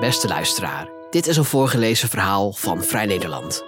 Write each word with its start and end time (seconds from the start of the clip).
Beste 0.00 0.28
luisteraar, 0.28 0.88
dit 1.10 1.26
is 1.26 1.36
een 1.36 1.44
voorgelezen 1.44 2.08
verhaal 2.08 2.52
van 2.52 2.82
Vrij 2.82 3.06
Nederland. 3.06 3.64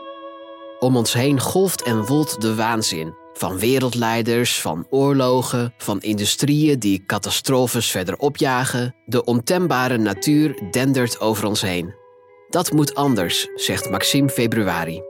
Om 0.78 0.96
ons 0.96 1.12
heen 1.12 1.40
golft 1.40 1.82
en 1.82 2.04
woelt 2.06 2.40
de 2.40 2.54
waanzin 2.54 3.14
van 3.32 3.58
wereldleiders, 3.58 4.60
van 4.60 4.86
oorlogen, 4.90 5.74
van 5.76 6.00
industrieën 6.00 6.78
die 6.78 7.04
catastrofes 7.06 7.90
verder 7.90 8.16
opjagen. 8.16 8.94
De 9.04 9.24
ontembare 9.24 9.98
natuur 9.98 10.58
dendert 10.70 11.20
over 11.20 11.46
ons 11.46 11.60
heen. 11.60 11.94
Dat 12.48 12.72
moet 12.72 12.94
anders, 12.94 13.48
zegt 13.54 13.90
Maxime 13.90 14.28
Februari. 14.28 15.02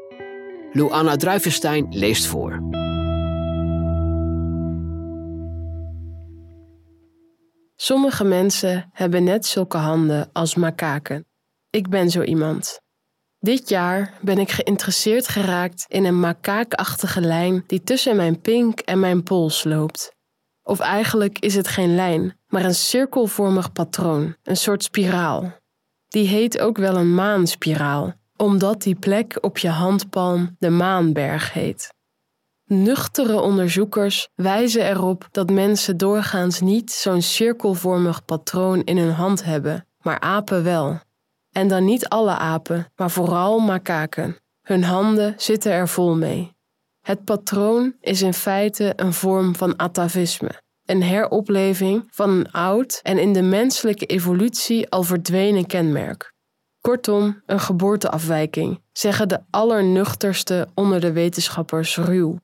Luana 0.73 1.17
Druivenstein 1.17 1.87
leest 1.91 2.27
voor. 2.27 2.82
Sommige 7.83 8.25
mensen 8.25 8.91
hebben 8.93 9.25
net 9.25 9.47
zulke 9.47 9.77
handen 9.77 10.31
als 10.33 10.55
makaken. 10.55 11.27
Ik 11.71 11.89
ben 11.89 12.11
zo 12.11 12.23
iemand. 12.23 12.81
Dit 13.39 13.69
jaar 13.69 14.19
ben 14.21 14.39
ik 14.39 14.51
geïnteresseerd 14.51 15.29
geraakt 15.29 15.85
in 15.89 16.05
een 16.05 16.21
makaakachtige 16.21 17.21
lijn 17.21 17.65
die 17.67 17.83
tussen 17.83 18.17
mijn 18.17 18.41
pink 18.41 18.81
en 18.81 19.01
mijn 19.01 19.23
pols 19.23 19.65
loopt. 19.65 20.15
Of 20.63 20.81
eigenlijk 20.81 21.39
is 21.39 21.55
het 21.55 21.69
geen 21.69 21.95
lijn, 21.95 22.39
maar 22.47 22.65
een 22.65 22.75
cirkelvormig 22.75 23.73
patroon, 23.73 24.37
een 24.43 24.57
soort 24.57 24.83
spiraal. 24.83 25.53
Die 26.09 26.27
heet 26.27 26.59
ook 26.59 26.77
wel 26.77 26.97
een 26.97 27.15
maanspiraal, 27.15 28.13
omdat 28.37 28.83
die 28.83 28.95
plek 28.95 29.39
op 29.41 29.59
je 29.59 29.69
handpalm 29.69 30.57
de 30.59 30.71
maanberg 30.71 31.53
heet. 31.53 31.95
Nuchtere 32.73 33.41
onderzoekers 33.41 34.29
wijzen 34.35 34.89
erop 34.89 35.29
dat 35.31 35.51
mensen 35.51 35.97
doorgaans 35.97 36.61
niet 36.61 36.93
zo'n 36.93 37.23
cirkelvormig 37.23 38.25
patroon 38.25 38.83
in 38.85 38.99
hun 38.99 39.13
hand 39.13 39.45
hebben, 39.45 39.87
maar 40.03 40.21
apen 40.21 40.65
wel. 40.65 41.01
En 41.51 41.69
dan 41.69 41.85
niet 41.85 42.09
alle 42.09 42.37
apen, 42.37 42.93
maar 42.97 43.11
vooral 43.11 43.59
makaken. 43.59 44.37
Hun 44.63 44.85
handen 44.85 45.35
zitten 45.37 45.73
er 45.73 45.89
vol 45.89 46.17
mee. 46.17 46.53
Het 47.01 47.25
patroon 47.25 47.95
is 48.01 48.23
in 48.23 48.35
feite 48.35 48.93
een 48.97 49.13
vorm 49.13 49.57
van 49.57 49.77
atavisme, 49.77 50.63
een 50.85 51.03
heropleving 51.03 52.09
van 52.11 52.31
een 52.31 52.53
oud 52.53 53.01
en 53.03 53.19
in 53.19 53.33
de 53.33 53.43
menselijke 53.43 54.07
evolutie 54.07 54.91
al 54.91 55.03
verdwenen 55.03 55.67
kenmerk. 55.67 56.33
Kortom, 56.81 57.43
een 57.47 57.61
geboorteafwijking, 57.61 58.83
zeggen 58.93 59.29
de 59.29 59.41
allernuchterste 59.51 60.69
onder 60.75 61.01
de 61.01 61.13
wetenschappers 61.13 61.97
ruw. 61.97 62.39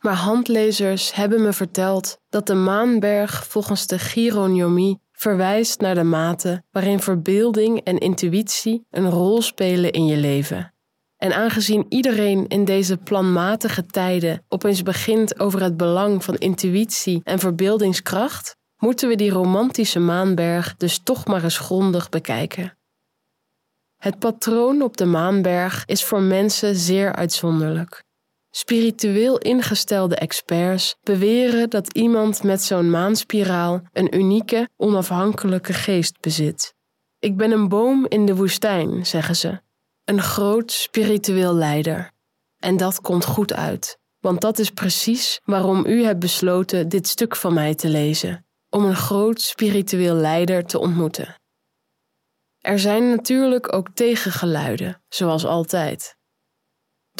Maar 0.00 0.14
handlezers 0.14 1.14
hebben 1.14 1.42
me 1.42 1.52
verteld 1.52 2.18
dat 2.28 2.46
de 2.46 2.54
maanberg 2.54 3.46
volgens 3.46 3.86
de 3.86 3.98
chironomie 3.98 5.00
verwijst 5.12 5.80
naar 5.80 5.94
de 5.94 6.02
mate 6.02 6.62
waarin 6.70 7.00
verbeelding 7.00 7.80
en 7.80 7.98
intuïtie 7.98 8.86
een 8.90 9.10
rol 9.10 9.42
spelen 9.42 9.92
in 9.92 10.06
je 10.06 10.16
leven. 10.16 10.74
En 11.16 11.32
aangezien 11.32 11.86
iedereen 11.88 12.46
in 12.46 12.64
deze 12.64 12.96
planmatige 12.96 13.86
tijden 13.86 14.44
opeens 14.48 14.82
begint 14.82 15.40
over 15.40 15.62
het 15.62 15.76
belang 15.76 16.24
van 16.24 16.36
intuïtie 16.36 17.20
en 17.24 17.38
verbeeldingskracht, 17.38 18.56
moeten 18.76 19.08
we 19.08 19.14
die 19.14 19.30
romantische 19.30 19.98
maanberg 19.98 20.76
dus 20.76 20.98
toch 20.98 21.26
maar 21.26 21.42
eens 21.44 21.58
grondig 21.58 22.08
bekijken. 22.08 22.78
Het 23.96 24.18
patroon 24.18 24.82
op 24.82 24.96
de 24.96 25.04
maanberg 25.04 25.82
is 25.86 26.04
voor 26.04 26.22
mensen 26.22 26.76
zeer 26.76 27.14
uitzonderlijk. 27.14 28.04
Spiritueel 28.50 29.38
ingestelde 29.38 30.14
experts 30.14 30.96
beweren 31.02 31.70
dat 31.70 31.92
iemand 31.92 32.42
met 32.42 32.62
zo'n 32.62 32.90
maanspiraal 32.90 33.80
een 33.92 34.16
unieke, 34.16 34.68
onafhankelijke 34.76 35.72
geest 35.72 36.20
bezit. 36.20 36.74
Ik 37.18 37.36
ben 37.36 37.50
een 37.50 37.68
boom 37.68 38.06
in 38.08 38.26
de 38.26 38.34
woestijn, 38.34 39.06
zeggen 39.06 39.36
ze. 39.36 39.60
Een 40.04 40.22
groot 40.22 40.72
spiritueel 40.72 41.54
leider. 41.54 42.12
En 42.58 42.76
dat 42.76 43.00
komt 43.00 43.24
goed 43.24 43.52
uit, 43.52 43.98
want 44.20 44.40
dat 44.40 44.58
is 44.58 44.70
precies 44.70 45.40
waarom 45.44 45.86
u 45.86 46.04
hebt 46.04 46.18
besloten 46.18 46.88
dit 46.88 47.08
stuk 47.08 47.36
van 47.36 47.54
mij 47.54 47.74
te 47.74 47.88
lezen: 47.88 48.46
om 48.70 48.84
een 48.84 48.96
groot 48.96 49.40
spiritueel 49.40 50.14
leider 50.14 50.64
te 50.64 50.78
ontmoeten. 50.78 51.34
Er 52.58 52.78
zijn 52.78 53.10
natuurlijk 53.10 53.74
ook 53.74 53.88
tegengeluiden, 53.94 55.02
zoals 55.08 55.44
altijd. 55.44 56.18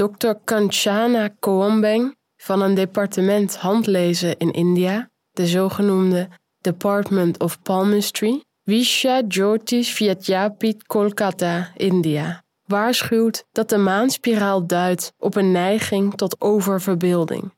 Dr. 0.01 0.35
Kanchana 0.45 1.29
Koambeng 1.41 2.17
van 2.37 2.63
een 2.63 2.75
departement 2.75 3.57
handlezen 3.57 4.37
in 4.39 4.51
India, 4.51 5.11
de 5.31 5.47
zogenoemde 5.47 6.29
Department 6.61 7.39
of 7.39 7.63
Palmistry, 7.63 8.43
Visha 8.65 9.23
Jyotish 9.29 9.93
Vidyapith 9.93 10.87
Kolkata, 10.87 11.73
India, 11.77 12.43
waarschuwt 12.67 13.45
dat 13.53 13.69
de 13.69 13.77
maanspiraal 13.77 14.67
duidt 14.67 15.13
op 15.19 15.35
een 15.35 15.53
neiging 15.53 16.15
tot 16.15 16.41
oververbeelding. 16.41 17.53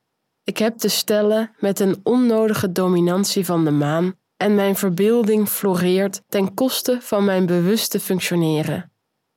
Ik 0.44 0.58
heb 0.58 0.76
te 0.76 0.88
stellen 0.88 1.50
met 1.58 1.80
een 1.80 2.00
onnodige 2.02 2.72
dominantie 2.72 3.44
van 3.44 3.64
de 3.64 3.70
maan 3.70 4.14
en 4.36 4.54
mijn 4.54 4.76
verbeelding 4.76 5.48
floreert 5.48 6.22
ten 6.28 6.54
koste 6.54 6.98
van 7.00 7.24
mijn 7.24 7.46
bewuste 7.46 8.00
functioneren. 8.00 8.91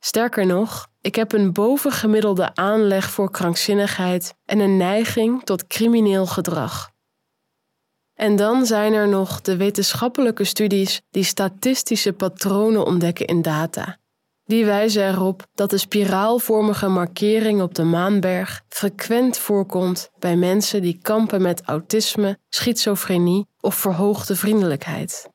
Sterker 0.05 0.45
nog, 0.45 0.87
ik 1.01 1.15
heb 1.15 1.31
een 1.31 1.53
bovengemiddelde 1.53 2.55
aanleg 2.55 3.09
voor 3.09 3.31
krankzinnigheid 3.31 4.33
en 4.45 4.59
een 4.59 4.77
neiging 4.77 5.43
tot 5.43 5.67
crimineel 5.67 6.25
gedrag. 6.25 6.91
En 8.13 8.35
dan 8.35 8.65
zijn 8.65 8.93
er 8.93 9.07
nog 9.07 9.41
de 9.41 9.57
wetenschappelijke 9.57 10.43
studies 10.43 11.01
die 11.09 11.23
statistische 11.23 12.13
patronen 12.13 12.85
ontdekken 12.85 13.25
in 13.25 13.41
data. 13.41 13.97
Die 14.43 14.65
wijzen 14.65 15.07
erop 15.07 15.47
dat 15.53 15.69
de 15.69 15.77
spiraalvormige 15.77 16.87
markering 16.87 17.61
op 17.61 17.75
de 17.75 17.83
maanberg 17.83 18.63
frequent 18.67 19.37
voorkomt 19.37 20.09
bij 20.19 20.35
mensen 20.35 20.81
die 20.81 20.99
kampen 21.01 21.41
met 21.41 21.61
autisme, 21.61 22.39
schizofrenie 22.49 23.47
of 23.59 23.75
verhoogde 23.75 24.35
vriendelijkheid. 24.35 25.29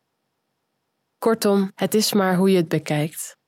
Kortom, 1.18 1.70
het 1.74 1.94
is 1.94 2.12
maar 2.12 2.36
hoe 2.36 2.50
je 2.50 2.56
het 2.56 2.68
bekijkt. 2.68 3.38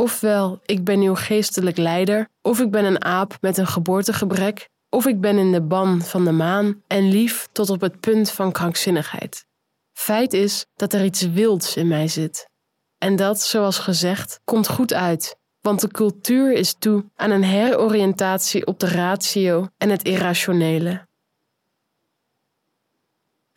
Ofwel, 0.00 0.60
ik 0.64 0.84
ben 0.84 1.00
uw 1.00 1.14
geestelijk 1.14 1.76
leider, 1.76 2.28
of 2.42 2.60
ik 2.60 2.70
ben 2.70 2.84
een 2.84 3.04
aap 3.04 3.36
met 3.40 3.58
een 3.58 3.66
geboortegebrek, 3.66 4.68
of 4.88 5.06
ik 5.06 5.20
ben 5.20 5.38
in 5.38 5.52
de 5.52 5.62
ban 5.62 6.02
van 6.02 6.24
de 6.24 6.32
maan 6.32 6.82
en 6.86 7.08
lief 7.08 7.48
tot 7.52 7.70
op 7.70 7.80
het 7.80 8.00
punt 8.00 8.30
van 8.30 8.52
krankzinnigheid. 8.52 9.44
Feit 9.92 10.32
is 10.32 10.66
dat 10.74 10.92
er 10.92 11.04
iets 11.04 11.22
wilds 11.22 11.76
in 11.76 11.88
mij 11.88 12.08
zit. 12.08 12.48
En 12.98 13.16
dat, 13.16 13.40
zoals 13.40 13.78
gezegd, 13.78 14.40
komt 14.44 14.68
goed 14.68 14.92
uit, 14.92 15.36
want 15.60 15.80
de 15.80 15.88
cultuur 15.88 16.52
is 16.52 16.74
toe 16.78 17.04
aan 17.14 17.30
een 17.30 17.44
heroriëntatie 17.44 18.66
op 18.66 18.78
de 18.78 18.88
ratio 18.88 19.68
en 19.76 19.90
het 19.90 20.04
irrationele. 20.04 21.08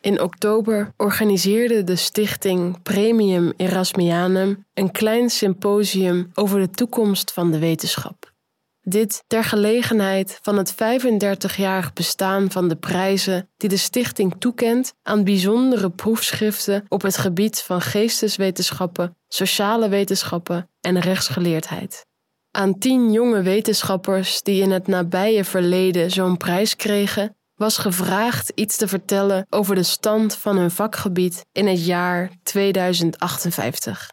In 0.04 0.20
oktober 0.20 0.92
organiseerde 0.96 1.84
de 1.84 1.96
stichting 1.96 2.82
Premium 2.82 3.52
Erasmianum 3.56 4.66
een 4.74 4.90
klein 4.90 5.30
symposium 5.30 6.30
over 6.34 6.60
de 6.60 6.70
toekomst 6.70 7.32
van 7.32 7.50
de 7.50 7.58
wetenschap. 7.58 8.32
Dit 8.80 9.24
ter 9.26 9.44
gelegenheid 9.44 10.38
van 10.42 10.56
het 10.56 10.74
35-jarig 10.74 11.92
bestaan 11.92 12.50
van 12.50 12.68
de 12.68 12.76
prijzen 12.76 13.48
die 13.56 13.68
de 13.68 13.76
stichting 13.76 14.34
toekent 14.38 14.94
aan 15.02 15.24
bijzondere 15.24 15.90
proefschriften 15.90 16.84
op 16.88 17.02
het 17.02 17.16
gebied 17.16 17.60
van 17.60 17.80
geesteswetenschappen, 17.80 19.16
sociale 19.28 19.88
wetenschappen 19.88 20.70
en 20.80 21.00
rechtsgeleerdheid. 21.00 22.06
Aan 22.50 22.78
tien 22.78 23.12
jonge 23.12 23.42
wetenschappers 23.42 24.42
die 24.42 24.62
in 24.62 24.70
het 24.70 24.86
nabije 24.86 25.44
verleden 25.44 26.10
zo'n 26.10 26.36
prijs 26.36 26.76
kregen, 26.76 27.36
was 27.64 27.76
gevraagd 27.76 28.52
iets 28.54 28.76
te 28.76 28.88
vertellen 28.88 29.46
over 29.50 29.74
de 29.74 29.82
stand 29.82 30.36
van 30.36 30.56
hun 30.56 30.70
vakgebied 30.70 31.46
in 31.52 31.66
het 31.66 31.86
jaar 31.86 32.30
2058. 32.42 34.10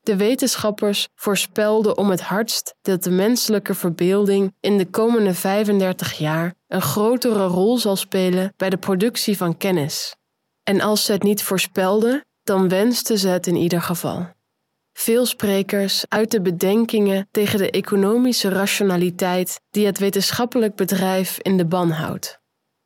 De 0.00 0.16
wetenschappers 0.16 1.08
voorspelden 1.14 1.96
om 1.98 2.10
het 2.10 2.20
hardst 2.20 2.74
dat 2.82 3.02
de 3.02 3.10
menselijke 3.10 3.74
verbeelding 3.74 4.54
in 4.60 4.78
de 4.78 4.86
komende 4.86 5.34
35 5.34 6.12
jaar 6.12 6.54
een 6.68 6.82
grotere 6.82 7.46
rol 7.46 7.78
zal 7.78 7.96
spelen 7.96 8.52
bij 8.56 8.70
de 8.70 8.76
productie 8.76 9.36
van 9.36 9.56
kennis. 9.56 10.16
En 10.62 10.80
als 10.80 11.04
ze 11.04 11.12
het 11.12 11.22
niet 11.22 11.42
voorspelden, 11.42 12.24
dan 12.42 12.68
wensten 12.68 13.18
ze 13.18 13.28
het 13.28 13.46
in 13.46 13.56
ieder 13.56 13.82
geval. 13.82 14.28
Veel 14.92 15.26
sprekers 15.26 16.04
uiten 16.08 16.42
bedenkingen 16.42 17.28
tegen 17.30 17.58
de 17.58 17.70
economische 17.70 18.48
rationaliteit 18.48 19.60
die 19.70 19.86
het 19.86 19.98
wetenschappelijk 19.98 20.74
bedrijf 20.74 21.38
in 21.38 21.56
de 21.56 21.66
ban 21.66 21.90
houdt. 21.90 22.39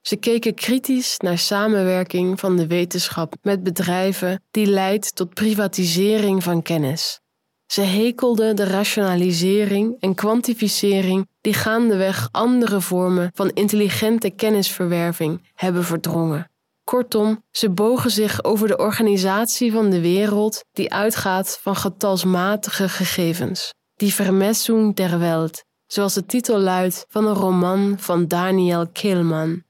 Ze 0.06 0.17
keken 0.17 0.55
kritisch 0.55 1.19
naar 1.19 1.39
samenwerking 1.39 2.41
van 2.41 2.56
de 2.56 2.67
wetenschap 2.67 3.35
met 3.43 3.62
bedrijven 3.62 4.43
die 4.51 4.67
leidt 4.67 5.15
tot 5.15 5.35
privatisering 5.35 6.43
van 6.43 6.62
kennis. 6.62 7.21
Ze 7.67 7.81
hekelden 7.81 8.56
de 8.56 8.65
rationalisering 8.65 9.97
en 10.01 10.15
kwantificering 10.15 11.29
die 11.41 11.55
gaandeweg 11.55 12.29
andere 12.33 12.81
vormen 12.81 13.31
van 13.35 13.51
intelligente 13.51 14.31
kennisverwerving 14.31 15.51
hebben 15.55 15.85
verdrongen. 15.85 16.51
Kortom, 16.85 17.43
ze 17.51 17.71
bogen 17.71 18.11
zich 18.11 18.45
over 18.45 18.69
de 18.69 18.77
organisatie 18.77 19.73
van 19.73 19.91
de 19.91 20.01
wereld 20.01 20.65
die 20.73 20.93
uitgaat 20.93 21.59
van 21.62 21.77
getalsmatige 21.77 22.89
gegevens. 22.89 23.75
Die 23.97 24.15
Vermessung 24.15 24.97
der 24.97 25.19
Welt, 25.19 25.65
zoals 25.87 26.15
de 26.15 26.27
titel 26.27 26.59
luidt 26.59 27.05
van 27.09 27.27
een 27.27 27.35
roman 27.35 27.97
van 27.99 28.27
Daniel 28.27 28.89
Kehlmann. 28.93 29.65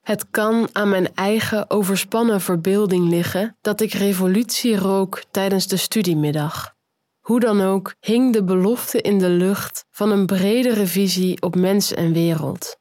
Het 0.00 0.30
kan 0.30 0.68
aan 0.72 0.88
mijn 0.88 1.14
eigen 1.14 1.70
overspannen 1.70 2.40
verbeelding 2.40 3.08
liggen 3.08 3.56
dat 3.60 3.80
ik 3.80 3.92
revolutie 3.92 4.76
rook 4.76 5.22
tijdens 5.30 5.66
de 5.66 5.76
studiemiddag. 5.76 6.74
Hoe 7.20 7.40
dan 7.40 7.60
ook 7.60 7.94
hing 8.00 8.32
de 8.32 8.44
belofte 8.44 9.00
in 9.00 9.18
de 9.18 9.28
lucht 9.28 9.84
van 9.90 10.10
een 10.10 10.26
bredere 10.26 10.86
visie 10.86 11.42
op 11.42 11.54
mens 11.54 11.94
en 11.94 12.12
wereld. 12.12 12.76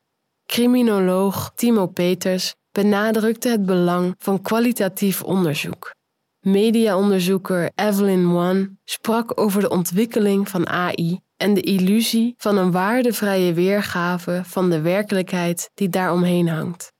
Criminoloog 0.45 1.51
Timo 1.56 1.88
Peters 1.88 2.56
benadrukte 2.71 3.50
het 3.50 3.66
belang 3.66 4.16
van 4.18 4.42
kwalitatief 4.42 5.24
onderzoek. 5.24 5.92
Mediaonderzoeker 6.39 7.71
Evelyn 7.75 8.31
Wan 8.31 8.77
sprak 8.83 9.39
over 9.39 9.62
de 9.62 9.69
ontwikkeling 9.69 10.50
van 10.50 10.68
AI 10.68 11.19
en 11.38 11.54
de 11.54 11.62
illusie 11.62 12.33
van 12.38 12.57
een 12.57 12.71
waardevrije 12.71 13.54
weergave 13.54 14.42
van 14.45 14.69
de 14.69 14.81
werkelijkheid 14.81 15.69
die 15.74 15.89
daaromheen 15.89 16.48
hangt. 16.48 16.92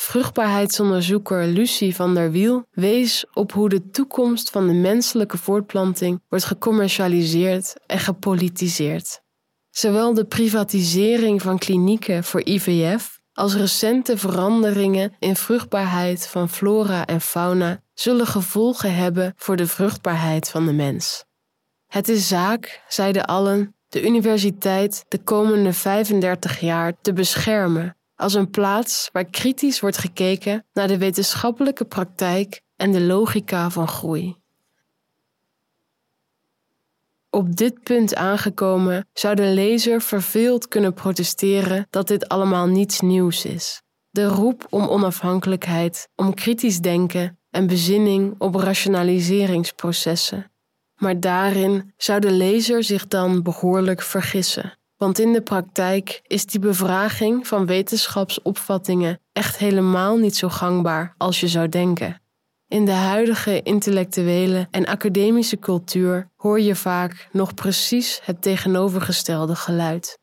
Vruchtbaarheidsonderzoeker 0.00 1.46
Lucie 1.46 1.94
van 1.94 2.14
der 2.14 2.30
Wiel 2.30 2.66
wees 2.70 3.24
op 3.32 3.52
hoe 3.52 3.68
de 3.68 3.90
toekomst 3.90 4.50
van 4.50 4.66
de 4.66 4.72
menselijke 4.72 5.38
voortplanting 5.38 6.22
wordt 6.28 6.44
gecommercialiseerd 6.44 7.74
en 7.86 7.98
gepolitiseerd. 7.98 9.20
Zowel 9.70 10.14
de 10.14 10.24
privatisering 10.24 11.42
van 11.42 11.58
klinieken 11.58 12.24
voor 12.24 12.44
IVF 12.44 13.20
als 13.32 13.54
recente 13.54 14.18
veranderingen 14.18 15.16
in 15.18 15.36
vruchtbaarheid 15.36 16.26
van 16.26 16.48
flora 16.48 17.06
en 17.06 17.20
fauna 17.20 17.82
zullen 17.94 18.26
gevolgen 18.26 18.94
hebben 18.94 19.32
voor 19.36 19.56
de 19.56 19.66
vruchtbaarheid 19.66 20.48
van 20.48 20.66
de 20.66 20.72
mens. 20.72 21.24
Het 21.86 22.08
is 22.08 22.28
zaak, 22.28 22.82
zeiden 22.88 23.24
allen, 23.24 23.74
de 23.88 24.06
universiteit 24.06 25.04
de 25.08 25.18
komende 25.18 25.72
35 25.72 26.60
jaar 26.60 26.92
te 27.00 27.12
beschermen 27.12 27.94
als 28.20 28.34
een 28.34 28.50
plaats 28.50 29.08
waar 29.12 29.24
kritisch 29.24 29.80
wordt 29.80 29.98
gekeken 29.98 30.66
naar 30.72 30.88
de 30.88 30.98
wetenschappelijke 30.98 31.84
praktijk 31.84 32.60
en 32.76 32.92
de 32.92 33.00
logica 33.00 33.70
van 33.70 33.88
groei. 33.88 34.36
Op 37.30 37.56
dit 37.56 37.82
punt 37.82 38.14
aangekomen 38.14 39.08
zou 39.12 39.34
de 39.34 39.46
lezer 39.46 40.00
verveeld 40.00 40.68
kunnen 40.68 40.94
protesteren 40.94 41.86
dat 41.90 42.08
dit 42.08 42.28
allemaal 42.28 42.66
niets 42.66 43.00
nieuws 43.00 43.44
is. 43.44 43.82
De 44.10 44.24
roep 44.24 44.66
om 44.70 44.88
onafhankelijkheid, 44.88 46.08
om 46.16 46.34
kritisch 46.34 46.80
denken 46.80 47.38
en 47.50 47.66
bezinning 47.66 48.34
op 48.38 48.54
rationaliseringsprocessen. 48.54 50.50
Maar 50.96 51.20
daarin 51.20 51.94
zou 51.96 52.20
de 52.20 52.30
lezer 52.30 52.84
zich 52.84 53.06
dan 53.06 53.42
behoorlijk 53.42 54.02
vergissen. 54.02 54.78
Want 55.00 55.18
in 55.18 55.32
de 55.32 55.42
praktijk 55.42 56.20
is 56.26 56.46
die 56.46 56.60
bevraging 56.60 57.46
van 57.46 57.66
wetenschapsopvattingen 57.66 59.20
echt 59.32 59.56
helemaal 59.56 60.16
niet 60.16 60.36
zo 60.36 60.48
gangbaar 60.48 61.14
als 61.16 61.40
je 61.40 61.48
zou 61.48 61.68
denken. 61.68 62.20
In 62.68 62.84
de 62.84 62.92
huidige 62.92 63.62
intellectuele 63.62 64.68
en 64.70 64.86
academische 64.86 65.58
cultuur 65.58 66.30
hoor 66.36 66.60
je 66.60 66.74
vaak 66.74 67.28
nog 67.32 67.54
precies 67.54 68.20
het 68.22 68.42
tegenovergestelde 68.42 69.54
geluid. 69.54 70.18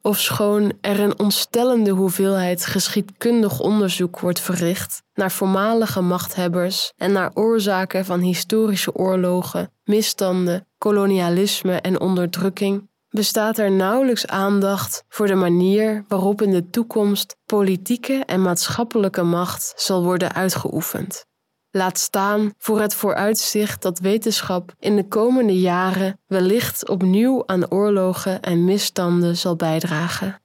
Ofschoon 0.00 0.72
er 0.80 1.00
een 1.00 1.18
ontstellende 1.18 1.90
hoeveelheid 1.90 2.66
geschiedkundig 2.66 3.60
onderzoek 3.60 4.20
wordt 4.20 4.40
verricht 4.40 5.02
naar 5.14 5.32
voormalige 5.32 6.00
machthebbers 6.00 6.92
en 6.96 7.12
naar 7.12 7.30
oorzaken 7.34 8.04
van 8.04 8.20
historische 8.20 8.94
oorlogen, 8.94 9.72
misstanden, 9.84 10.66
kolonialisme 10.78 11.74
en 11.80 12.00
onderdrukking, 12.00 12.88
bestaat 13.18 13.58
er 13.58 13.70
nauwelijks 13.70 14.26
aandacht 14.26 15.04
voor 15.08 15.26
de 15.26 15.34
manier 15.34 16.04
waarop 16.08 16.42
in 16.42 16.50
de 16.50 16.70
toekomst 16.70 17.36
politieke 17.46 18.22
en 18.26 18.42
maatschappelijke 18.42 19.22
macht 19.22 19.72
zal 19.76 20.02
worden 20.02 20.34
uitgeoefend. 20.34 21.26
Laat 21.70 21.98
staan 21.98 22.52
voor 22.58 22.80
het 22.80 22.94
vooruitzicht 22.94 23.82
dat 23.82 23.98
wetenschap 23.98 24.74
in 24.78 24.96
de 24.96 25.08
komende 25.08 25.60
jaren 25.60 26.20
wellicht 26.26 26.88
opnieuw 26.88 27.42
aan 27.46 27.70
oorlogen 27.70 28.42
en 28.42 28.64
misstanden 28.64 29.36
zal 29.36 29.56
bijdragen. 29.56 30.42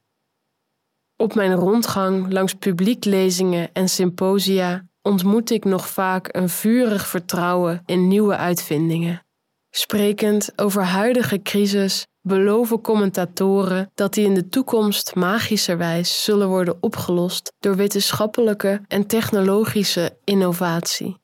Op 1.16 1.34
mijn 1.34 1.54
rondgang 1.54 2.32
langs 2.32 2.54
publieklezingen 2.54 3.72
en 3.72 3.88
symposia 3.88 4.86
ontmoet 5.02 5.50
ik 5.50 5.64
nog 5.64 5.88
vaak 5.88 6.28
een 6.36 6.48
vurig 6.48 7.06
vertrouwen 7.06 7.82
in 7.86 8.08
nieuwe 8.08 8.36
uitvindingen. 8.36 9.22
Sprekend 9.70 10.52
over 10.56 10.82
huidige 10.82 11.42
crisis 11.42 12.06
beloven 12.24 12.80
commentatoren 12.80 13.90
dat 13.94 14.14
die 14.14 14.24
in 14.24 14.34
de 14.34 14.48
toekomst 14.48 15.14
magischerwijs 15.14 16.24
zullen 16.24 16.48
worden 16.48 16.76
opgelost 16.80 17.52
door 17.58 17.76
wetenschappelijke 17.76 18.80
en 18.88 19.06
technologische 19.06 20.16
innovatie. 20.24 21.18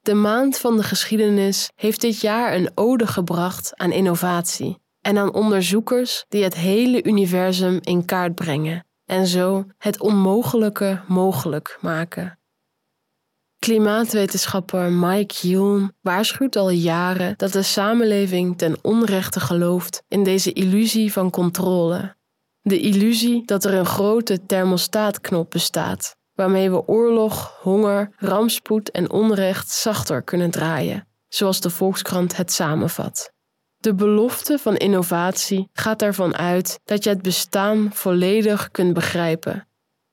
De 0.00 0.14
maand 0.14 0.58
van 0.58 0.76
de 0.76 0.82
geschiedenis 0.82 1.70
heeft 1.74 2.00
dit 2.00 2.20
jaar 2.20 2.54
een 2.54 2.70
ode 2.74 3.06
gebracht 3.06 3.76
aan 3.76 3.92
innovatie 3.92 4.78
en 5.00 5.18
aan 5.18 5.34
onderzoekers 5.34 6.24
die 6.28 6.42
het 6.42 6.54
hele 6.54 7.04
universum 7.04 7.78
in 7.82 8.04
kaart 8.04 8.34
brengen 8.34 8.86
en 9.04 9.26
zo 9.26 9.64
het 9.78 10.00
onmogelijke 10.00 11.00
mogelijk 11.08 11.78
maken. 11.80 12.38
Klimaatwetenschapper 13.66 14.92
Mike 14.92 15.48
Hulme 15.48 15.92
waarschuwt 16.00 16.56
al 16.56 16.70
jaren 16.70 17.34
dat 17.36 17.52
de 17.52 17.62
samenleving 17.62 18.58
ten 18.58 18.76
onrechte 18.82 19.40
gelooft 19.40 20.02
in 20.08 20.24
deze 20.24 20.52
illusie 20.52 21.12
van 21.12 21.30
controle. 21.30 22.16
De 22.60 22.80
illusie 22.80 23.42
dat 23.44 23.64
er 23.64 23.74
een 23.74 23.86
grote 23.86 24.46
thermostaatknop 24.46 25.50
bestaat, 25.50 26.16
waarmee 26.34 26.70
we 26.70 26.86
oorlog, 26.86 27.58
honger, 27.60 28.14
rampspoed 28.16 28.90
en 28.90 29.10
onrecht 29.10 29.70
zachter 29.70 30.22
kunnen 30.22 30.50
draaien, 30.50 31.08
zoals 31.28 31.60
de 31.60 31.70
Volkskrant 31.70 32.36
het 32.36 32.52
samenvat. 32.52 33.32
De 33.76 33.94
belofte 33.94 34.58
van 34.58 34.76
innovatie 34.76 35.68
gaat 35.72 36.02
ervan 36.02 36.36
uit 36.36 36.80
dat 36.84 37.04
je 37.04 37.10
het 37.10 37.22
bestaan 37.22 37.90
volledig 37.92 38.70
kunt 38.70 38.94
begrijpen 38.94 39.66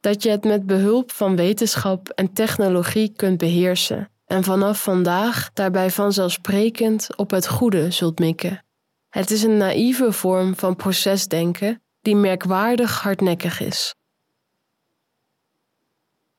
dat 0.03 0.23
je 0.23 0.29
het 0.29 0.43
met 0.43 0.65
behulp 0.65 1.11
van 1.11 1.35
wetenschap 1.35 2.09
en 2.09 2.33
technologie 2.33 3.13
kunt 3.15 3.37
beheersen 3.37 4.09
en 4.25 4.43
vanaf 4.43 4.83
vandaag 4.83 5.49
daarbij 5.53 5.91
vanzelfsprekend 5.91 7.17
op 7.17 7.31
het 7.31 7.47
goede 7.47 7.91
zult 7.91 8.19
mikken. 8.19 8.65
Het 9.09 9.31
is 9.31 9.43
een 9.43 9.57
naïeve 9.57 10.11
vorm 10.11 10.55
van 10.55 10.75
procesdenken 10.75 11.81
die 12.01 12.15
merkwaardig 12.15 13.01
hardnekkig 13.01 13.59
is. 13.59 13.95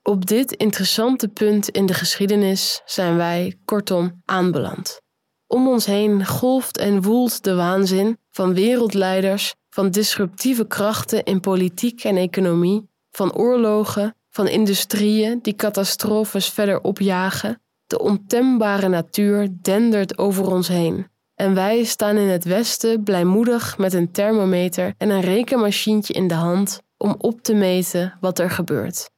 Op 0.03 0.25
dit 0.25 0.51
interessante 0.51 1.27
punt 1.27 1.69
in 1.69 1.85
de 1.85 1.93
geschiedenis 1.93 2.81
zijn 2.85 3.15
wij, 3.15 3.57
kortom, 3.65 4.21
aanbeland. 4.25 5.01
Om 5.47 5.67
ons 5.67 5.85
heen 5.85 6.25
golft 6.25 6.77
en 6.77 7.01
woelt 7.01 7.43
de 7.43 7.55
waanzin 7.55 8.17
van 8.31 8.53
wereldleiders, 8.53 9.55
van 9.69 9.91
disruptieve 9.91 10.67
krachten 10.67 11.23
in 11.23 11.39
politiek 11.39 12.03
en 12.03 12.17
economie 12.17 12.93
van 13.15 13.33
oorlogen, 13.33 14.15
van 14.29 14.47
industrieën 14.47 15.39
die 15.41 15.55
catastrofes 15.55 16.49
verder 16.49 16.81
opjagen. 16.81 17.61
De 17.87 17.99
ontembare 17.99 18.87
natuur 18.87 19.47
dendert 19.61 20.17
over 20.17 20.47
ons 20.47 20.67
heen. 20.67 21.07
En 21.35 21.53
wij 21.53 21.83
staan 21.83 22.17
in 22.17 22.27
het 22.27 22.43
westen 22.43 23.03
blijmoedig 23.03 23.77
met 23.77 23.93
een 23.93 24.11
thermometer 24.11 24.93
en 24.97 25.09
een 25.09 25.21
rekenmachientje 25.21 26.13
in 26.13 26.27
de 26.27 26.33
hand 26.33 26.79
om 26.97 27.15
op 27.17 27.41
te 27.41 27.53
meten 27.53 28.17
wat 28.19 28.39
er 28.39 28.49
gebeurt. 28.49 29.09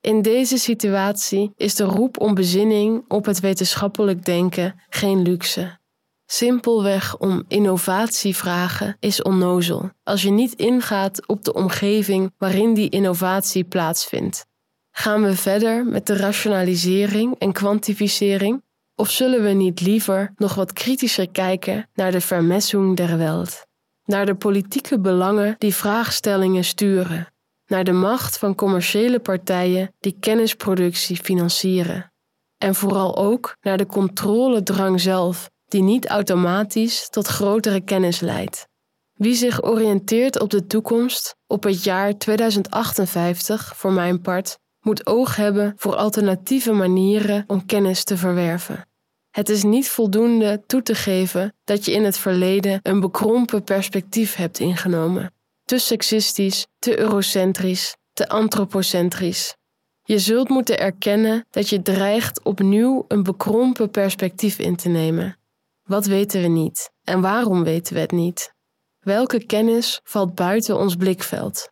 In 0.00 0.22
deze 0.22 0.58
situatie 0.58 1.52
is 1.56 1.74
de 1.74 1.84
roep 1.84 2.20
om 2.20 2.34
bezinning 2.34 3.04
op 3.08 3.24
het 3.24 3.40
wetenschappelijk 3.40 4.24
denken 4.24 4.80
geen 4.88 5.22
luxe. 5.22 5.79
Simpelweg 6.32 7.16
om 7.18 7.44
innovatie 7.48 8.36
vragen 8.36 8.96
is 9.00 9.22
onnozel. 9.22 9.90
Als 10.02 10.22
je 10.22 10.30
niet 10.30 10.52
ingaat 10.52 11.26
op 11.26 11.44
de 11.44 11.52
omgeving 11.52 12.32
waarin 12.38 12.74
die 12.74 12.88
innovatie 12.88 13.64
plaatsvindt. 13.64 14.46
Gaan 14.90 15.22
we 15.22 15.36
verder 15.36 15.84
met 15.84 16.06
de 16.06 16.16
rationalisering 16.16 17.38
en 17.38 17.52
kwantificering? 17.52 18.62
Of 18.94 19.10
zullen 19.10 19.42
we 19.42 19.48
niet 19.48 19.80
liever 19.80 20.32
nog 20.36 20.54
wat 20.54 20.72
kritischer 20.72 21.30
kijken 21.30 21.88
naar 21.94 22.12
de 22.12 22.20
vermessung 22.20 22.96
der 22.96 23.18
Welt, 23.18 23.66
naar 24.04 24.26
de 24.26 24.34
politieke 24.34 25.00
belangen 25.00 25.54
die 25.58 25.74
vraagstellingen 25.74 26.64
sturen, 26.64 27.32
naar 27.66 27.84
de 27.84 27.92
macht 27.92 28.38
van 28.38 28.54
commerciële 28.54 29.20
partijen 29.20 29.94
die 29.98 30.16
kennisproductie 30.20 31.16
financieren? 31.16 32.12
En 32.58 32.74
vooral 32.74 33.16
ook 33.16 33.56
naar 33.60 33.76
de 33.76 33.86
controledrang 33.86 35.00
zelf 35.00 35.50
die 35.70 35.82
niet 35.82 36.06
automatisch 36.06 37.08
tot 37.08 37.26
grotere 37.26 37.80
kennis 37.80 38.20
leidt. 38.20 38.68
Wie 39.12 39.34
zich 39.34 39.62
oriënteert 39.64 40.40
op 40.40 40.50
de 40.50 40.66
toekomst, 40.66 41.36
op 41.46 41.62
het 41.62 41.84
jaar 41.84 42.18
2058 42.18 43.76
voor 43.76 43.92
mijn 43.92 44.20
part, 44.20 44.58
moet 44.80 45.06
oog 45.06 45.36
hebben 45.36 45.72
voor 45.76 45.96
alternatieve 45.96 46.72
manieren 46.72 47.44
om 47.46 47.66
kennis 47.66 48.04
te 48.04 48.16
verwerven. 48.16 48.88
Het 49.30 49.48
is 49.48 49.62
niet 49.62 49.88
voldoende 49.88 50.62
toe 50.66 50.82
te 50.82 50.94
geven 50.94 51.54
dat 51.64 51.84
je 51.84 51.92
in 51.92 52.04
het 52.04 52.18
verleden 52.18 52.80
een 52.82 53.00
bekrompen 53.00 53.64
perspectief 53.64 54.34
hebt 54.34 54.58
ingenomen. 54.58 55.32
Te 55.64 55.78
seksistisch, 55.78 56.66
te 56.78 56.98
eurocentrisch, 56.98 57.96
te 58.12 58.28
antropocentrisch. 58.28 59.56
Je 60.02 60.18
zult 60.18 60.48
moeten 60.48 60.78
erkennen 60.78 61.46
dat 61.50 61.68
je 61.68 61.82
dreigt 61.82 62.42
opnieuw 62.42 63.04
een 63.08 63.22
bekrompen 63.22 63.90
perspectief 63.90 64.58
in 64.58 64.76
te 64.76 64.88
nemen. 64.88 65.38
Wat 65.90 66.06
weten 66.06 66.42
we 66.42 66.48
niet 66.48 66.90
en 67.04 67.20
waarom 67.20 67.64
weten 67.64 67.94
we 67.94 68.00
het 68.00 68.10
niet? 68.10 68.54
Welke 69.00 69.44
kennis 69.44 70.00
valt 70.04 70.34
buiten 70.34 70.78
ons 70.78 70.96
blikveld? 70.96 71.70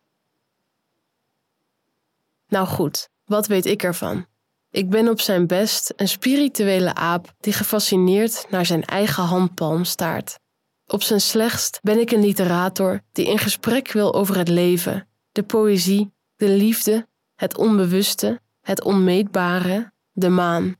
Nou 2.47 2.67
goed, 2.67 3.09
wat 3.25 3.47
weet 3.47 3.65
ik 3.65 3.83
ervan? 3.83 4.25
Ik 4.71 4.89
ben 4.89 5.09
op 5.09 5.19
zijn 5.19 5.47
best 5.47 5.93
een 5.95 6.07
spirituele 6.07 6.95
aap 6.95 7.33
die 7.39 7.53
gefascineerd 7.53 8.45
naar 8.49 8.65
zijn 8.65 8.85
eigen 8.85 9.23
handpalm 9.23 9.83
staart. 9.83 10.39
Op 10.87 11.01
zijn 11.01 11.21
slechtst 11.21 11.79
ben 11.81 11.99
ik 11.99 12.11
een 12.11 12.25
literator 12.25 13.01
die 13.11 13.25
in 13.25 13.39
gesprek 13.39 13.91
wil 13.91 14.13
over 14.13 14.37
het 14.37 14.47
leven, 14.47 15.07
de 15.31 15.43
poëzie, 15.43 16.13
de 16.35 16.49
liefde, 16.49 17.07
het 17.35 17.57
onbewuste, 17.57 18.41
het 18.61 18.83
onmeetbare, 18.83 19.91
de 20.11 20.29
maan. 20.29 20.75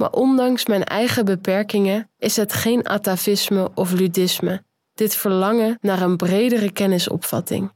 Maar 0.00 0.10
ondanks 0.10 0.66
mijn 0.66 0.84
eigen 0.84 1.24
beperkingen 1.24 2.10
is 2.18 2.36
het 2.36 2.52
geen 2.52 2.88
atavisme 2.88 3.70
of 3.74 3.92
ludisme, 3.92 4.62
dit 4.94 5.16
verlangen 5.16 5.78
naar 5.80 6.02
een 6.02 6.16
bredere 6.16 6.72
kennisopvatting. 6.72 7.72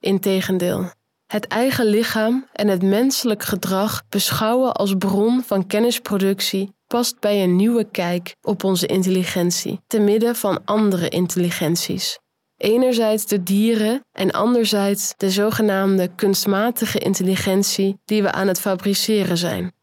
Integendeel, 0.00 0.90
het 1.26 1.46
eigen 1.46 1.86
lichaam 1.86 2.46
en 2.52 2.68
het 2.68 2.82
menselijk 2.82 3.42
gedrag 3.42 4.02
beschouwen 4.08 4.74
als 4.74 4.94
bron 4.94 5.42
van 5.42 5.66
kennisproductie 5.66 6.72
past 6.86 7.20
bij 7.20 7.42
een 7.42 7.56
nieuwe 7.56 7.84
kijk 7.84 8.34
op 8.42 8.64
onze 8.64 8.86
intelligentie, 8.86 9.80
te 9.86 9.98
midden 9.98 10.36
van 10.36 10.64
andere 10.64 11.08
intelligenties. 11.08 12.18
Enerzijds 12.56 13.26
de 13.26 13.42
dieren 13.42 14.04
en 14.12 14.30
anderzijds 14.30 15.14
de 15.16 15.30
zogenaamde 15.30 16.08
kunstmatige 16.14 16.98
intelligentie 16.98 17.98
die 18.04 18.22
we 18.22 18.32
aan 18.32 18.48
het 18.48 18.60
fabriceren 18.60 19.38
zijn. 19.38 19.76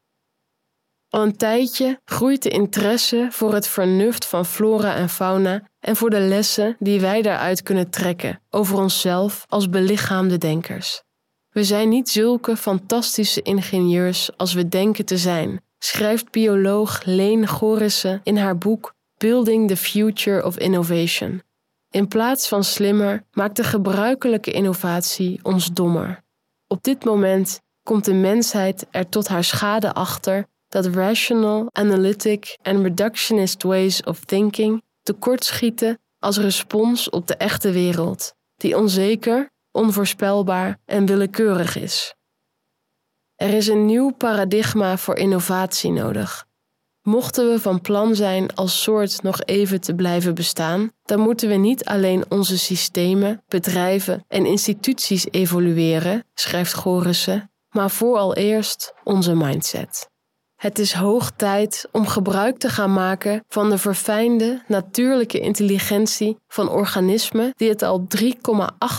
Al 1.15 1.21
een 1.21 1.37
tijdje 1.37 1.99
groeit 2.05 2.43
de 2.43 2.49
interesse 2.49 3.27
voor 3.31 3.53
het 3.53 3.67
vernuft 3.67 4.25
van 4.25 4.45
flora 4.45 4.95
en 4.95 5.09
fauna 5.09 5.69
en 5.79 5.95
voor 5.95 6.09
de 6.09 6.19
lessen 6.19 6.75
die 6.79 6.99
wij 6.99 7.21
daaruit 7.21 7.63
kunnen 7.63 7.89
trekken 7.89 8.41
over 8.49 8.77
onszelf 8.77 9.45
als 9.47 9.69
belichaamde 9.69 10.37
denkers. 10.37 11.03
We 11.49 11.63
zijn 11.63 11.89
niet 11.89 12.09
zulke 12.09 12.57
fantastische 12.57 13.41
ingenieurs 13.41 14.37
als 14.37 14.53
we 14.53 14.67
denken 14.67 15.05
te 15.05 15.17
zijn, 15.17 15.61
schrijft 15.77 16.31
bioloog 16.31 17.03
Leen 17.03 17.47
Gorissen 17.47 18.21
in 18.23 18.37
haar 18.37 18.57
boek 18.57 18.93
Building 19.17 19.67
the 19.67 19.77
Future 19.77 20.45
of 20.45 20.57
Innovation. 20.57 21.41
In 21.89 22.07
plaats 22.07 22.47
van 22.47 22.63
slimmer 22.63 23.23
maakt 23.31 23.55
de 23.55 23.63
gebruikelijke 23.63 24.51
innovatie 24.51 25.39
ons 25.43 25.71
dommer. 25.73 26.23
Op 26.67 26.83
dit 26.83 27.05
moment 27.05 27.61
komt 27.83 28.05
de 28.05 28.13
mensheid 28.13 28.87
er 28.91 29.09
tot 29.09 29.27
haar 29.27 29.43
schade 29.43 29.93
achter 29.93 30.47
dat 30.75 30.85
rational, 30.85 31.69
analytic 31.71 32.57
en 32.61 32.83
reductionist 32.83 33.63
ways 33.63 34.03
of 34.03 34.19
thinking 34.19 34.83
tekortschieten 35.03 35.99
als 36.19 36.37
respons 36.37 37.09
op 37.09 37.27
de 37.27 37.35
echte 37.35 37.71
wereld, 37.71 38.33
die 38.55 38.77
onzeker, 38.77 39.49
onvoorspelbaar 39.71 40.79
en 40.85 41.05
willekeurig 41.05 41.77
is. 41.77 42.15
Er 43.35 43.53
is 43.53 43.67
een 43.67 43.85
nieuw 43.85 44.11
paradigma 44.11 44.97
voor 44.97 45.15
innovatie 45.15 45.91
nodig. 45.91 46.45
Mochten 47.01 47.49
we 47.51 47.59
van 47.59 47.81
plan 47.81 48.15
zijn 48.15 48.55
als 48.55 48.81
soort 48.81 49.23
nog 49.23 49.41
even 49.41 49.81
te 49.81 49.95
blijven 49.95 50.35
bestaan, 50.35 50.91
dan 51.03 51.19
moeten 51.19 51.49
we 51.49 51.55
niet 51.55 51.85
alleen 51.85 52.25
onze 52.29 52.57
systemen, 52.57 53.43
bedrijven 53.47 54.25
en 54.27 54.45
instituties 54.45 55.27
evolueren, 55.31 56.23
schrijft 56.33 56.73
Gorissen, 56.73 57.51
maar 57.69 57.89
vooral 57.91 58.35
eerst 58.35 58.93
onze 59.03 59.35
mindset. 59.35 60.13
Het 60.55 60.79
is 60.79 60.93
hoog 60.93 61.31
tijd 61.31 61.87
om 61.91 62.07
gebruik 62.07 62.57
te 62.57 62.69
gaan 62.69 62.93
maken 62.93 63.43
van 63.47 63.69
de 63.69 63.77
verfijnde 63.77 64.63
natuurlijke 64.67 65.39
intelligentie 65.39 66.37
van 66.47 66.69
organismen 66.69 67.53
die 67.55 67.69
het 67.69 67.81
al 67.81 68.07
3,8 68.17 68.29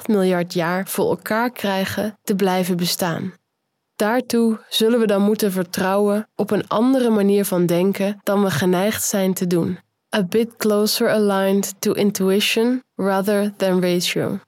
miljard 0.07 0.53
jaar 0.53 0.87
voor 0.87 1.09
elkaar 1.09 1.51
krijgen 1.51 2.19
te 2.23 2.35
blijven 2.35 2.77
bestaan. 2.77 3.33
Daartoe 3.97 4.65
zullen 4.69 5.01
we 5.01 5.07
dan 5.07 5.23
moeten 5.23 5.53
vertrouwen 5.53 6.29
op 6.35 6.51
een 6.51 6.69
andere 6.69 7.11
manier 7.11 7.45
van 7.45 7.67
denken 7.67 8.21
dan 8.23 8.43
we 8.43 8.51
geneigd 8.51 9.03
zijn 9.03 9.35
te 9.35 9.47
doen. 9.47 9.79
A 10.17 10.23
bit 10.23 10.57
closer 10.57 11.11
aligned 11.11 11.75
to 11.79 11.93
intuition 11.93 12.83
rather 12.95 13.57
than 13.57 13.81
ratio. 13.81 14.39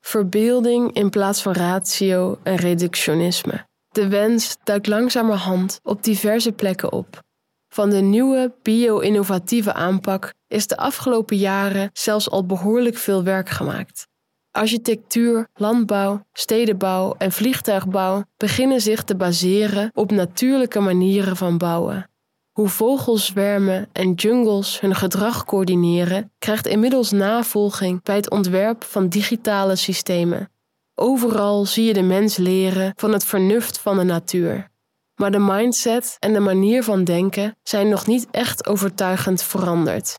Verbeelding 0.00 0.92
in 0.92 1.10
plaats 1.10 1.42
van 1.42 1.52
ratio 1.52 2.38
en 2.42 2.56
reductionisme. 2.56 3.66
De 3.94 4.08
wens 4.08 4.56
duikt 4.64 4.86
langzamerhand 4.86 5.80
op 5.82 6.02
diverse 6.02 6.52
plekken 6.52 6.92
op. 6.92 7.22
Van 7.68 7.90
de 7.90 8.00
nieuwe 8.00 8.52
bio-innovatieve 8.62 9.72
aanpak 9.72 10.32
is 10.48 10.66
de 10.66 10.76
afgelopen 10.76 11.36
jaren 11.36 11.90
zelfs 11.92 12.30
al 12.30 12.46
behoorlijk 12.46 12.96
veel 12.96 13.22
werk 13.22 13.48
gemaakt. 13.48 14.06
Architectuur, 14.50 15.48
landbouw, 15.54 16.26
stedenbouw 16.32 17.14
en 17.18 17.32
vliegtuigbouw 17.32 18.24
beginnen 18.36 18.80
zich 18.80 19.04
te 19.04 19.16
baseren 19.16 19.90
op 19.92 20.10
natuurlijke 20.10 20.80
manieren 20.80 21.36
van 21.36 21.58
bouwen. 21.58 22.10
Hoe 22.52 22.68
vogelzwermen 22.68 23.88
en 23.92 24.12
jungles 24.12 24.80
hun 24.80 24.94
gedrag 24.94 25.44
coördineren, 25.44 26.32
krijgt 26.38 26.66
inmiddels 26.66 27.10
navolging 27.10 28.02
bij 28.02 28.16
het 28.16 28.30
ontwerp 28.30 28.84
van 28.84 29.08
digitale 29.08 29.76
systemen. 29.76 30.48
Overal 30.94 31.66
zie 31.66 31.84
je 31.84 31.92
de 31.92 32.02
mens 32.02 32.36
leren 32.36 32.92
van 32.96 33.12
het 33.12 33.24
vernuft 33.24 33.78
van 33.78 33.96
de 33.96 34.04
natuur. 34.04 34.70
Maar 35.14 35.30
de 35.30 35.38
mindset 35.38 36.16
en 36.18 36.32
de 36.32 36.40
manier 36.40 36.82
van 36.82 37.04
denken 37.04 37.56
zijn 37.62 37.88
nog 37.88 38.06
niet 38.06 38.26
echt 38.30 38.66
overtuigend 38.66 39.42
veranderd. 39.42 40.18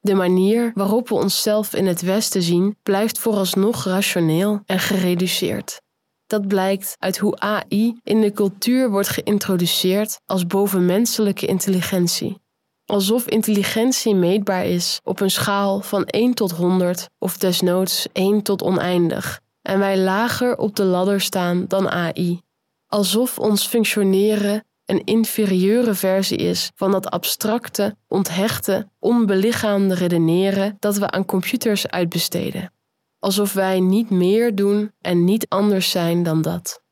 De 0.00 0.14
manier 0.14 0.70
waarop 0.74 1.08
we 1.08 1.14
onszelf 1.14 1.74
in 1.74 1.86
het 1.86 2.00
Westen 2.00 2.42
zien 2.42 2.76
blijft 2.82 3.18
vooralsnog 3.18 3.84
rationeel 3.84 4.60
en 4.66 4.78
gereduceerd. 4.78 5.80
Dat 6.26 6.48
blijkt 6.48 6.96
uit 6.98 7.18
hoe 7.18 7.38
AI 7.38 8.00
in 8.02 8.20
de 8.20 8.32
cultuur 8.32 8.90
wordt 8.90 9.08
geïntroduceerd 9.08 10.20
als 10.26 10.46
bovenmenselijke 10.46 11.46
intelligentie. 11.46 12.38
Alsof 12.84 13.26
intelligentie 13.26 14.14
meetbaar 14.14 14.66
is 14.66 15.00
op 15.04 15.20
een 15.20 15.30
schaal 15.30 15.80
van 15.80 16.04
1 16.04 16.34
tot 16.34 16.50
100 16.50 17.08
of 17.18 17.38
desnoods 17.38 18.06
1 18.12 18.42
tot 18.42 18.62
oneindig, 18.62 19.40
en 19.66 19.78
wij 19.78 19.98
lager 19.98 20.56
op 20.56 20.76
de 20.76 20.84
ladder 20.84 21.20
staan 21.20 21.64
dan 21.66 21.88
AI. 21.88 22.40
Alsof 22.86 23.38
ons 23.38 23.66
functioneren 23.66 24.64
een 24.84 25.04
inferieure 25.04 25.94
versie 25.94 26.36
is 26.36 26.70
van 26.74 26.90
dat 26.90 27.10
abstracte, 27.10 27.96
onthechte, 28.08 28.88
onbelichaamde 28.98 29.94
redeneren 29.94 30.76
dat 30.78 30.96
we 30.96 31.10
aan 31.10 31.24
computers 31.24 31.88
uitbesteden. 31.88 32.72
Alsof 33.18 33.52
wij 33.52 33.80
niet 33.80 34.10
meer 34.10 34.54
doen 34.54 34.92
en 35.00 35.24
niet 35.24 35.48
anders 35.48 35.90
zijn 35.90 36.22
dan 36.22 36.42
dat. 36.42 36.82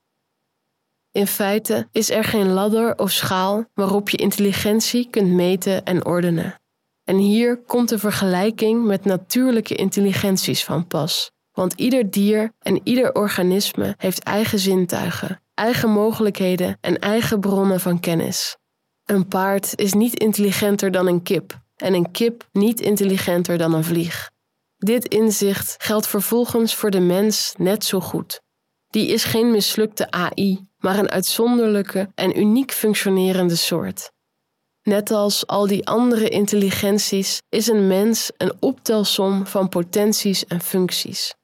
In 1.11 1.27
feite 1.27 1.89
is 1.93 2.11
er 2.11 2.25
geen 2.25 2.53
ladder 2.53 2.99
of 2.99 3.11
schaal 3.11 3.65
waarop 3.75 4.09
je 4.09 4.17
intelligentie 4.17 5.11
kunt 5.11 5.31
meten 5.31 5.85
en 5.85 6.05
ordenen. 6.05 6.61
En 7.05 7.17
hier 7.17 7.63
komt 7.63 7.89
de 7.89 7.99
vergelijking 7.99 8.85
met 8.85 9.05
natuurlijke 9.05 9.75
intelligenties 9.75 10.65
van 10.65 10.87
pas. 10.87 11.33
Want 11.55 11.73
ieder 11.73 12.11
dier 12.11 12.53
en 12.59 12.81
ieder 12.85 13.15
organisme 13.15 13.95
heeft 13.99 14.23
eigen 14.23 14.59
zintuigen, 14.59 15.41
eigen 15.55 15.91
mogelijkheden 15.91 16.79
en 16.81 16.99
eigen 16.99 17.41
bronnen 17.41 17.81
van 17.81 18.01
kennis. 18.01 18.57
Een 19.05 19.29
paard 19.29 19.73
is 19.81 19.93
niet 19.93 20.19
intelligenter 20.19 20.91
dan 20.91 21.07
een 21.07 21.23
kip 21.23 21.61
en 21.77 21.95
een 21.95 22.11
kip 22.11 22.49
niet 22.53 22.81
intelligenter 22.81 23.59
dan 23.59 23.75
een 23.75 23.85
vlieg. 23.85 24.31
Dit 24.77 25.09
inzicht 25.09 25.75
geldt 25.79 26.07
vervolgens 26.07 26.75
voor 26.75 26.91
de 26.91 27.01
mens 27.01 27.55
net 27.57 27.85
zo 27.85 28.01
goed. 28.01 28.41
Die 28.89 29.09
is 29.09 29.25
geen 29.25 29.51
mislukte 29.51 30.11
AI, 30.11 30.67
maar 30.79 30.99
een 30.99 31.11
uitzonderlijke 31.11 32.11
en 32.15 32.39
uniek 32.39 32.73
functionerende 32.73 33.57
soort. 33.57 34.13
Net 34.83 35.11
als 35.11 35.47
al 35.47 35.67
die 35.67 35.87
andere 35.87 36.29
intelligenties 36.29 37.43
is 37.49 37.67
een 37.67 37.87
mens 37.87 38.31
een 38.37 38.53
optelsom 38.61 39.47
van 39.47 39.69
potenties 39.69 40.47
en 40.47 40.61
functies. 40.61 41.35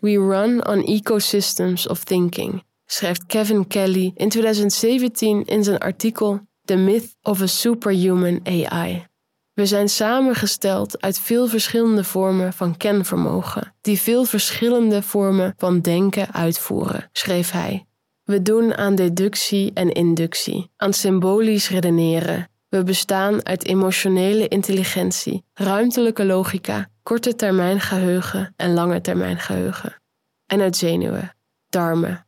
We 0.00 0.18
run 0.18 0.66
on 0.66 0.84
ecosystems 0.84 1.86
of 1.86 2.04
thinking, 2.04 2.62
schrijft 2.86 3.26
Kevin 3.26 3.66
Kelly 3.66 4.12
in 4.16 4.28
2017 4.28 5.44
in 5.44 5.64
zijn 5.64 5.78
artikel 5.78 6.40
The 6.64 6.76
Myth 6.76 7.16
of 7.22 7.40
a 7.40 7.46
Superhuman 7.46 8.40
AI. 8.44 9.06
We 9.54 9.66
zijn 9.66 9.88
samengesteld 9.88 11.00
uit 11.00 11.18
veel 11.18 11.46
verschillende 11.46 12.04
vormen 12.04 12.52
van 12.52 12.76
kenvermogen, 12.76 13.74
die 13.80 14.00
veel 14.00 14.24
verschillende 14.24 15.02
vormen 15.02 15.54
van 15.56 15.80
denken 15.80 16.34
uitvoeren, 16.34 17.08
schreef 17.12 17.50
hij. 17.50 17.86
We 18.24 18.42
doen 18.42 18.74
aan 18.74 18.94
deductie 18.94 19.70
en 19.74 19.92
inductie, 19.92 20.70
aan 20.76 20.92
symbolisch 20.92 21.70
redeneren. 21.70 22.48
We 22.68 22.82
bestaan 22.82 23.46
uit 23.46 23.66
emotionele 23.66 24.48
intelligentie, 24.48 25.44
ruimtelijke 25.54 26.24
logica, 26.24 26.88
korte 27.02 27.34
termijn 27.34 27.80
geheugen 27.80 28.54
en 28.56 28.74
lange 28.74 29.00
termijn 29.00 29.38
geheugen. 29.38 30.02
En 30.46 30.60
uit 30.60 30.76
zenuwen, 30.76 31.34
darmen. 31.68 32.26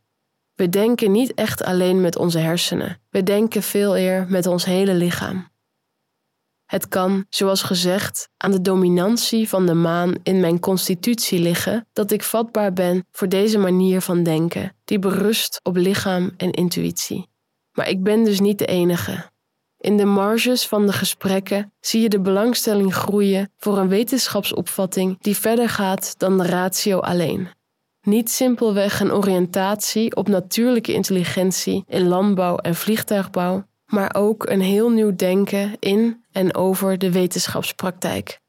We 0.54 0.68
denken 0.68 1.10
niet 1.10 1.34
echt 1.34 1.62
alleen 1.62 2.00
met 2.00 2.16
onze 2.16 2.38
hersenen, 2.38 3.00
we 3.10 3.22
denken 3.22 3.62
veel 3.62 3.98
eer 3.98 4.26
met 4.28 4.46
ons 4.46 4.64
hele 4.64 4.94
lichaam. 4.94 5.48
Het 6.70 6.88
kan, 6.88 7.26
zoals 7.28 7.62
gezegd, 7.62 8.28
aan 8.36 8.50
de 8.50 8.60
dominantie 8.60 9.48
van 9.48 9.66
de 9.66 9.74
maan 9.74 10.14
in 10.22 10.40
mijn 10.40 10.60
constitutie 10.60 11.38
liggen 11.38 11.86
dat 11.92 12.10
ik 12.10 12.22
vatbaar 12.22 12.72
ben 12.72 13.06
voor 13.10 13.28
deze 13.28 13.58
manier 13.58 14.00
van 14.00 14.22
denken, 14.22 14.76
die 14.84 14.98
berust 14.98 15.60
op 15.62 15.76
lichaam 15.76 16.30
en 16.36 16.50
intuïtie. 16.50 17.28
Maar 17.72 17.88
ik 17.88 18.02
ben 18.02 18.24
dus 18.24 18.40
niet 18.40 18.58
de 18.58 18.66
enige. 18.66 19.30
In 19.80 19.96
de 19.96 20.04
marges 20.04 20.66
van 20.66 20.86
de 20.86 20.92
gesprekken 20.92 21.72
zie 21.80 22.00
je 22.00 22.08
de 22.08 22.20
belangstelling 22.20 22.94
groeien 22.94 23.52
voor 23.56 23.78
een 23.78 23.88
wetenschapsopvatting 23.88 25.18
die 25.20 25.36
verder 25.36 25.68
gaat 25.68 26.14
dan 26.18 26.38
de 26.38 26.46
ratio 26.46 26.98
alleen. 26.98 27.48
Niet 28.00 28.30
simpelweg 28.30 29.00
een 29.00 29.12
oriëntatie 29.12 30.16
op 30.16 30.28
natuurlijke 30.28 30.92
intelligentie 30.92 31.84
in 31.86 32.08
landbouw 32.08 32.56
en 32.56 32.74
vliegtuigbouw, 32.74 33.64
maar 33.86 34.14
ook 34.14 34.48
een 34.48 34.60
heel 34.60 34.90
nieuw 34.90 35.16
denken 35.16 35.76
in 35.78 36.24
en 36.32 36.54
over 36.54 36.98
de 36.98 37.12
wetenschapspraktijk. 37.12 38.40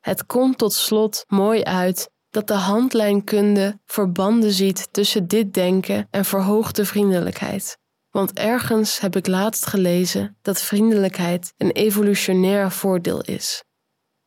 Het 0.00 0.26
komt 0.26 0.58
tot 0.58 0.72
slot 0.72 1.24
mooi 1.28 1.62
uit 1.62 2.10
dat 2.30 2.46
de 2.46 2.54
handlijnkunde 2.54 3.80
verbanden 3.86 4.52
ziet 4.52 4.88
tussen 4.92 5.28
dit 5.28 5.54
denken 5.54 6.08
en 6.10 6.24
verhoogde 6.24 6.84
vriendelijkheid. 6.84 7.78
Want 8.14 8.32
ergens 8.32 9.00
heb 9.00 9.16
ik 9.16 9.26
laatst 9.26 9.66
gelezen 9.66 10.36
dat 10.42 10.60
vriendelijkheid 10.60 11.52
een 11.56 11.70
evolutionair 11.70 12.70
voordeel 12.70 13.20
is. 13.20 13.64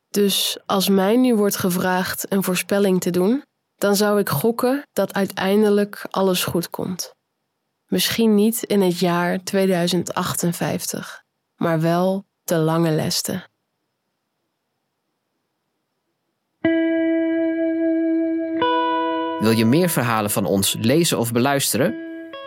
Dus 0.08 0.58
als 0.66 0.88
mij 0.88 1.16
nu 1.16 1.34
wordt 1.34 1.56
gevraagd 1.56 2.32
een 2.32 2.42
voorspelling 2.42 3.00
te 3.00 3.10
doen, 3.10 3.42
dan 3.76 3.96
zou 3.96 4.20
ik 4.20 4.28
gokken 4.28 4.82
dat 4.92 5.14
uiteindelijk 5.14 6.06
alles 6.10 6.44
goed 6.44 6.70
komt. 6.70 7.14
Misschien 7.86 8.34
niet 8.34 8.62
in 8.62 8.80
het 8.80 8.98
jaar 8.98 9.44
2058, 9.44 11.22
maar 11.56 11.80
wel 11.80 12.24
de 12.44 12.56
lange 12.56 12.90
lesten. 12.90 13.44
Wil 19.38 19.50
je 19.50 19.64
meer 19.64 19.88
verhalen 19.88 20.30
van 20.30 20.44
ons 20.44 20.76
lezen 20.78 21.18
of 21.18 21.32
beluisteren? 21.32 22.07